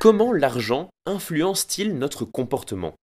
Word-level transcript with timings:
Comment 0.00 0.32
l'argent 0.32 0.88
influence-t-il 1.04 1.98
notre 1.98 2.24
comportement? 2.24 2.94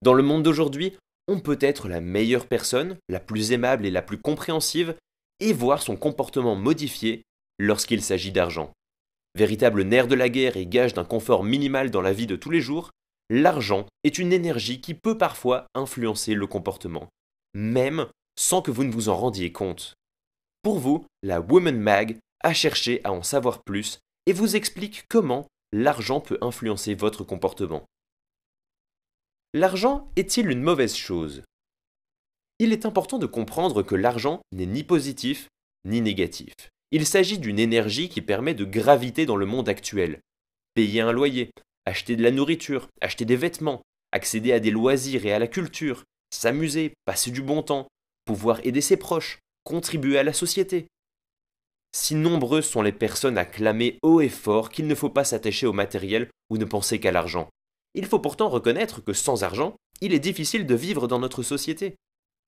Dans 0.00 0.14
le 0.14 0.22
monde 0.22 0.42
d'aujourd'hui, 0.42 0.96
on 1.28 1.40
peut 1.40 1.58
être 1.60 1.88
la 1.88 2.00
meilleure 2.00 2.46
personne, 2.46 2.96
la 3.10 3.20
plus 3.20 3.52
aimable 3.52 3.84
et 3.84 3.90
la 3.90 4.00
plus 4.00 4.16
compréhensive, 4.16 4.96
et 5.40 5.52
voir 5.52 5.82
son 5.82 5.98
comportement 5.98 6.56
modifié 6.56 7.22
lorsqu'il 7.58 8.00
s'agit 8.00 8.32
d'argent. 8.32 8.72
Véritable 9.34 9.82
nerf 9.82 10.08
de 10.08 10.14
la 10.14 10.30
guerre 10.30 10.56
et 10.56 10.64
gage 10.64 10.94
d'un 10.94 11.04
confort 11.04 11.44
minimal 11.44 11.90
dans 11.90 12.00
la 12.00 12.14
vie 12.14 12.26
de 12.26 12.36
tous 12.36 12.50
les 12.50 12.62
jours, 12.62 12.92
l'argent 13.28 13.84
est 14.02 14.16
une 14.16 14.32
énergie 14.32 14.80
qui 14.80 14.94
peut 14.94 15.18
parfois 15.18 15.66
influencer 15.74 16.32
le 16.32 16.46
comportement, 16.46 17.10
même 17.52 18.06
sans 18.38 18.62
que 18.62 18.70
vous 18.70 18.84
ne 18.84 18.92
vous 18.92 19.10
en 19.10 19.16
rendiez 19.16 19.52
compte. 19.52 19.92
Pour 20.62 20.78
vous, 20.78 21.04
la 21.22 21.42
Woman 21.42 21.78
Mag 21.78 22.16
a 22.42 22.54
cherché 22.54 23.02
à 23.04 23.12
en 23.12 23.22
savoir 23.22 23.62
plus 23.64 23.98
et 24.24 24.32
vous 24.32 24.56
explique 24.56 25.04
comment 25.10 25.46
l'argent 25.72 26.20
peut 26.20 26.38
influencer 26.40 26.94
votre 26.94 27.24
comportement. 27.24 27.84
L'argent 29.54 30.10
est-il 30.16 30.50
une 30.50 30.62
mauvaise 30.62 30.94
chose? 30.94 31.42
Il 32.58 32.72
est 32.72 32.86
important 32.86 33.18
de 33.18 33.26
comprendre 33.26 33.82
que 33.82 33.94
l'argent 33.94 34.42
n'est 34.52 34.66
ni 34.66 34.84
positif 34.84 35.48
ni 35.86 36.00
négatif. 36.00 36.52
Il 36.90 37.06
s'agit 37.06 37.38
d'une 37.38 37.58
énergie 37.58 38.08
qui 38.08 38.20
permet 38.20 38.54
de 38.54 38.64
graviter 38.64 39.26
dans 39.26 39.36
le 39.36 39.46
monde 39.46 39.68
actuel. 39.68 40.20
Payer 40.74 41.00
un 41.00 41.12
loyer, 41.12 41.50
acheter 41.86 42.16
de 42.16 42.22
la 42.22 42.30
nourriture, 42.32 42.88
acheter 43.00 43.24
des 43.24 43.36
vêtements, 43.36 43.82
accéder 44.12 44.52
à 44.52 44.60
des 44.60 44.70
loisirs 44.70 45.24
et 45.24 45.32
à 45.32 45.38
la 45.38 45.46
culture, 45.46 46.04
s'amuser, 46.30 46.92
passer 47.04 47.30
du 47.30 47.42
bon 47.42 47.62
temps, 47.62 47.88
pouvoir 48.24 48.60
aider 48.66 48.80
ses 48.80 48.96
proches, 48.96 49.38
contribuer 49.64 50.18
à 50.18 50.22
la 50.22 50.32
société. 50.32 50.86
Si 51.92 52.14
nombreuses 52.14 52.68
sont 52.68 52.82
les 52.82 52.92
personnes 52.92 53.38
à 53.38 53.44
clamer 53.44 53.98
haut 54.02 54.20
et 54.20 54.28
fort 54.28 54.70
qu'il 54.70 54.86
ne 54.86 54.94
faut 54.94 55.10
pas 55.10 55.24
s'attacher 55.24 55.66
au 55.66 55.72
matériel 55.72 56.28
ou 56.48 56.56
ne 56.56 56.64
penser 56.64 57.00
qu'à 57.00 57.10
l'argent. 57.10 57.48
Il 57.94 58.06
faut 58.06 58.20
pourtant 58.20 58.48
reconnaître 58.48 59.02
que 59.02 59.12
sans 59.12 59.42
argent, 59.42 59.74
il 60.00 60.14
est 60.14 60.20
difficile 60.20 60.66
de 60.66 60.74
vivre 60.74 61.08
dans 61.08 61.18
notre 61.18 61.42
société. 61.42 61.96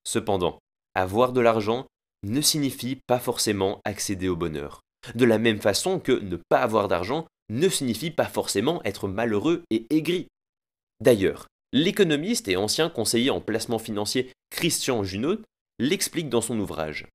Cependant, 0.05 0.59
avoir 0.95 1.33
de 1.33 1.41
l'argent 1.41 1.87
ne 2.23 2.41
signifie 2.41 3.01
pas 3.07 3.19
forcément 3.19 3.81
accéder 3.85 4.29
au 4.29 4.37
bonheur. 4.37 4.81
De 5.17 5.25
la 5.25 5.39
même 5.39 5.61
façon 5.61 5.99
que 5.99 6.13
ne 6.13 6.37
pas 6.49 6.61
avoir 6.61 6.87
d'argent 6.87 7.27
ne 7.51 7.69
signifie 7.69 8.13
pas 8.13 8.27
forcément 8.27 8.83
être 8.85 9.09
malheureux 9.09 9.65
et 9.71 9.87
aigri. 9.91 10.29
D'ailleurs, 11.01 11.49
l'économiste 11.73 12.47
et 12.47 12.57
ancien 12.57 12.89
conseiller 12.89 13.31
en 13.31 13.41
placement 13.41 13.81
financier 13.81 14.31
Christian 14.51 15.03
Junot 15.03 15.39
l'explique 15.81 16.29
dans 16.29 16.41
son 16.41 16.59
ouvrage. 16.61 17.07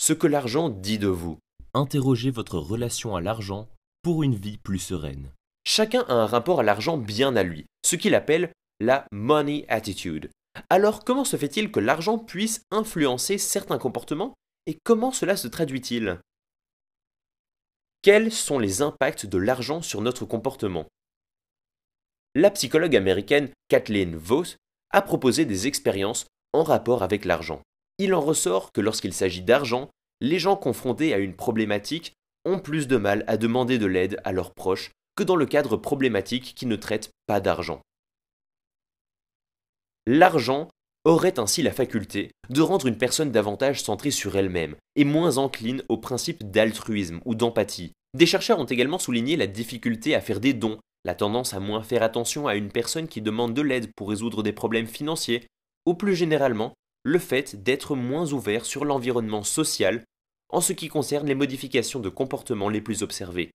Ce 0.00 0.12
que 0.12 0.28
l'argent 0.28 0.68
dit 0.68 0.98
de 0.98 1.08
vous, 1.08 1.38
interrogez 1.78 2.30
votre 2.30 2.58
relation 2.58 3.16
à 3.16 3.20
l'argent 3.20 3.68
pour 4.02 4.22
une 4.22 4.34
vie 4.34 4.58
plus 4.58 4.78
sereine. 4.78 5.30
Chacun 5.64 6.04
a 6.08 6.14
un 6.14 6.26
rapport 6.26 6.60
à 6.60 6.62
l'argent 6.62 6.96
bien 6.96 7.36
à 7.36 7.42
lui, 7.42 7.66
ce 7.84 7.96
qu'il 7.96 8.14
appelle 8.14 8.52
la 8.80 9.06
money 9.12 9.64
attitude. 9.68 10.30
Alors 10.70 11.04
comment 11.04 11.24
se 11.24 11.36
fait-il 11.36 11.70
que 11.70 11.80
l'argent 11.80 12.18
puisse 12.18 12.62
influencer 12.70 13.38
certains 13.38 13.78
comportements 13.78 14.34
et 14.66 14.78
comment 14.82 15.12
cela 15.12 15.36
se 15.36 15.48
traduit-il? 15.48 16.18
Quels 18.02 18.32
sont 18.32 18.58
les 18.58 18.82
impacts 18.82 19.26
de 19.26 19.38
l'argent 19.38 19.82
sur 19.82 20.00
notre 20.00 20.24
comportement? 20.24 20.86
La 22.34 22.50
psychologue 22.50 22.96
américaine 22.96 23.50
Kathleen 23.68 24.16
Voss 24.16 24.56
a 24.90 25.02
proposé 25.02 25.44
des 25.44 25.66
expériences 25.66 26.26
en 26.52 26.62
rapport 26.62 27.02
avec 27.02 27.24
l'argent. 27.24 27.62
Il 27.98 28.14
en 28.14 28.20
ressort 28.20 28.72
que 28.72 28.80
lorsqu'il 28.80 29.12
s'agit 29.12 29.42
d'argent, 29.42 29.90
les 30.20 30.38
gens 30.38 30.56
confrontés 30.56 31.14
à 31.14 31.18
une 31.18 31.34
problématique 31.34 32.14
ont 32.44 32.58
plus 32.58 32.88
de 32.88 32.96
mal 32.96 33.24
à 33.26 33.36
demander 33.36 33.78
de 33.78 33.86
l'aide 33.86 34.20
à 34.24 34.32
leurs 34.32 34.54
proches 34.54 34.90
que 35.16 35.22
dans 35.22 35.36
le 35.36 35.46
cadre 35.46 35.76
problématique 35.76 36.54
qui 36.56 36.66
ne 36.66 36.76
traite 36.76 37.10
pas 37.26 37.40
d'argent. 37.40 37.80
L'argent 40.06 40.68
aurait 41.04 41.38
ainsi 41.38 41.62
la 41.62 41.72
faculté 41.72 42.30
de 42.48 42.60
rendre 42.60 42.86
une 42.86 42.98
personne 42.98 43.30
davantage 43.30 43.82
centrée 43.82 44.10
sur 44.10 44.36
elle-même 44.36 44.76
et 44.96 45.04
moins 45.04 45.36
encline 45.38 45.82
au 45.88 45.98
principe 45.98 46.50
d'altruisme 46.50 47.20
ou 47.24 47.34
d'empathie. 47.34 47.92
Des 48.14 48.26
chercheurs 48.26 48.58
ont 48.58 48.64
également 48.64 48.98
souligné 48.98 49.36
la 49.36 49.46
difficulté 49.46 50.14
à 50.14 50.20
faire 50.20 50.40
des 50.40 50.54
dons, 50.54 50.78
la 51.04 51.14
tendance 51.14 51.54
à 51.54 51.60
moins 51.60 51.82
faire 51.82 52.02
attention 52.02 52.46
à 52.46 52.54
une 52.54 52.70
personne 52.70 53.08
qui 53.08 53.20
demande 53.20 53.54
de 53.54 53.62
l'aide 53.62 53.90
pour 53.94 54.08
résoudre 54.08 54.42
des 54.42 54.52
problèmes 54.52 54.86
financiers, 54.86 55.46
ou 55.86 55.94
plus 55.94 56.16
généralement 56.16 56.74
le 57.04 57.18
fait 57.18 57.62
d'être 57.62 57.94
moins 57.94 58.32
ouvert 58.32 58.64
sur 58.64 58.84
l'environnement 58.84 59.42
social 59.42 60.04
en 60.50 60.60
ce 60.60 60.72
qui 60.72 60.88
concerne 60.88 61.26
les 61.26 61.34
modifications 61.34 62.00
de 62.00 62.08
comportement 62.08 62.68
les 62.68 62.80
plus 62.80 63.02
observées. 63.02 63.50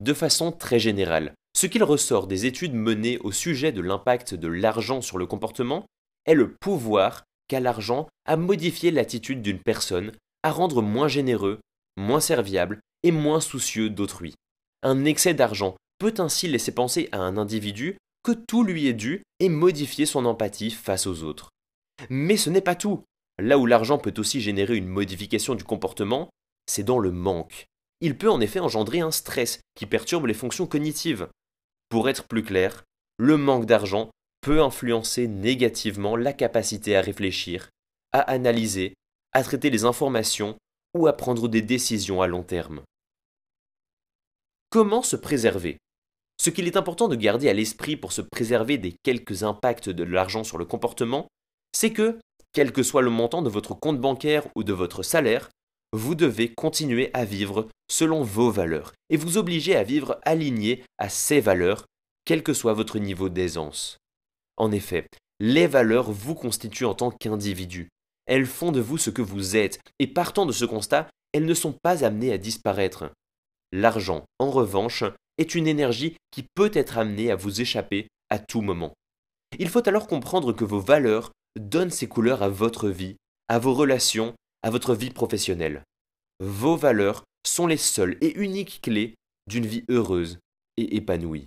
De 0.00 0.12
façon 0.12 0.52
très 0.52 0.78
générale, 0.78 1.32
ce 1.56 1.66
qu'il 1.66 1.82
ressort 1.82 2.26
des 2.26 2.44
études 2.44 2.74
menées 2.74 3.18
au 3.18 3.32
sujet 3.32 3.72
de 3.72 3.80
l'impact 3.80 4.34
de 4.34 4.48
l'argent 4.48 5.00
sur 5.00 5.16
le 5.16 5.26
comportement 5.26 5.86
est 6.26 6.34
le 6.34 6.52
pouvoir 6.52 7.24
qu'a 7.48 7.60
l'argent 7.60 8.06
à 8.26 8.36
modifier 8.36 8.90
l'attitude 8.90 9.40
d'une 9.40 9.60
personne, 9.60 10.12
à 10.42 10.50
rendre 10.50 10.82
moins 10.82 11.08
généreux, 11.08 11.60
moins 11.96 12.20
serviable 12.20 12.80
et 13.02 13.10
moins 13.10 13.40
soucieux 13.40 13.88
d'autrui. 13.88 14.34
Un 14.82 15.04
excès 15.04 15.32
d'argent 15.32 15.76
peut 15.98 16.14
ainsi 16.18 16.48
laisser 16.48 16.72
penser 16.72 17.08
à 17.12 17.18
un 17.18 17.38
individu 17.38 17.96
que 18.22 18.32
tout 18.32 18.62
lui 18.62 18.86
est 18.86 18.92
dû 18.92 19.22
et 19.40 19.48
modifier 19.48 20.04
son 20.04 20.26
empathie 20.26 20.70
face 20.70 21.06
aux 21.06 21.22
autres. 21.22 21.50
Mais 22.10 22.36
ce 22.36 22.50
n'est 22.50 22.60
pas 22.60 22.74
tout. 22.74 23.02
Là 23.38 23.58
où 23.58 23.66
l'argent 23.66 23.98
peut 23.98 24.14
aussi 24.18 24.40
générer 24.40 24.76
une 24.76 24.88
modification 24.88 25.54
du 25.54 25.64
comportement, 25.64 26.30
c'est 26.66 26.84
dans 26.84 26.98
le 26.98 27.10
manque. 27.10 27.66
Il 28.00 28.16
peut 28.16 28.30
en 28.30 28.40
effet 28.40 28.60
engendrer 28.60 29.00
un 29.00 29.10
stress 29.10 29.60
qui 29.74 29.86
perturbe 29.86 30.26
les 30.26 30.34
fonctions 30.34 30.66
cognitives. 30.66 31.28
Pour 31.88 32.08
être 32.08 32.26
plus 32.26 32.42
clair, 32.42 32.84
le 33.18 33.36
manque 33.36 33.66
d'argent 33.66 34.10
peut 34.40 34.62
influencer 34.62 35.28
négativement 35.28 36.16
la 36.16 36.32
capacité 36.32 36.96
à 36.96 37.00
réfléchir, 37.00 37.70
à 38.12 38.20
analyser, 38.20 38.94
à 39.32 39.42
traiter 39.42 39.70
les 39.70 39.84
informations 39.84 40.56
ou 40.94 41.06
à 41.06 41.16
prendre 41.16 41.48
des 41.48 41.62
décisions 41.62 42.22
à 42.22 42.26
long 42.26 42.42
terme. 42.42 42.82
Comment 44.70 45.02
se 45.02 45.16
préserver? 45.16 45.78
Ce 46.38 46.50
qu'il 46.50 46.66
est 46.66 46.76
important 46.76 47.08
de 47.08 47.16
garder 47.16 47.48
à 47.48 47.54
l'esprit 47.54 47.96
pour 47.96 48.12
se 48.12 48.20
préserver 48.20 48.78
des 48.78 48.94
quelques 49.02 49.42
impacts 49.42 49.88
de 49.88 50.04
l'argent 50.04 50.44
sur 50.44 50.58
le 50.58 50.64
comportement, 50.64 51.28
c'est 51.72 51.92
que, 51.92 52.18
quel 52.56 52.72
que 52.72 52.82
soit 52.82 53.02
le 53.02 53.10
montant 53.10 53.42
de 53.42 53.50
votre 53.50 53.74
compte 53.74 54.00
bancaire 54.00 54.48
ou 54.56 54.64
de 54.64 54.72
votre 54.72 55.02
salaire, 55.02 55.50
vous 55.92 56.14
devez 56.14 56.54
continuer 56.54 57.10
à 57.12 57.26
vivre 57.26 57.68
selon 57.86 58.22
vos 58.22 58.50
valeurs 58.50 58.94
et 59.10 59.18
vous 59.18 59.36
obliger 59.36 59.76
à 59.76 59.82
vivre 59.82 60.18
aligné 60.24 60.82
à 60.96 61.10
ces 61.10 61.42
valeurs, 61.42 61.84
quel 62.24 62.42
que 62.42 62.54
soit 62.54 62.72
votre 62.72 62.98
niveau 62.98 63.28
d'aisance. 63.28 63.98
En 64.56 64.72
effet, 64.72 65.06
les 65.38 65.66
valeurs 65.66 66.10
vous 66.10 66.34
constituent 66.34 66.86
en 66.86 66.94
tant 66.94 67.10
qu'individu. 67.10 67.90
Elles 68.24 68.46
font 68.46 68.72
de 68.72 68.80
vous 68.80 68.96
ce 68.96 69.10
que 69.10 69.20
vous 69.20 69.54
êtes, 69.54 69.78
et 69.98 70.06
partant 70.06 70.46
de 70.46 70.52
ce 70.52 70.64
constat, 70.64 71.08
elles 71.34 71.44
ne 71.44 71.52
sont 71.52 71.74
pas 71.82 72.06
amenées 72.06 72.32
à 72.32 72.38
disparaître. 72.38 73.12
L'argent, 73.70 74.24
en 74.38 74.50
revanche, 74.50 75.04
est 75.36 75.54
une 75.54 75.66
énergie 75.66 76.16
qui 76.30 76.46
peut 76.54 76.70
être 76.72 76.96
amenée 76.96 77.30
à 77.30 77.36
vous 77.36 77.60
échapper 77.60 78.08
à 78.30 78.38
tout 78.38 78.62
moment. 78.62 78.94
Il 79.58 79.68
faut 79.68 79.86
alors 79.86 80.06
comprendre 80.06 80.54
que 80.54 80.64
vos 80.64 80.80
valeurs 80.80 81.32
donne 81.56 81.90
ses 81.90 82.08
couleurs 82.08 82.42
à 82.42 82.48
votre 82.48 82.88
vie, 82.88 83.16
à 83.48 83.58
vos 83.58 83.74
relations, 83.74 84.34
à 84.62 84.70
votre 84.70 84.94
vie 84.94 85.10
professionnelle. 85.10 85.82
Vos 86.40 86.76
valeurs 86.76 87.24
sont 87.46 87.66
les 87.66 87.76
seules 87.76 88.18
et 88.20 88.36
uniques 88.38 88.80
clés 88.82 89.14
d'une 89.48 89.66
vie 89.66 89.84
heureuse 89.88 90.38
et 90.76 90.96
épanouie. 90.96 91.46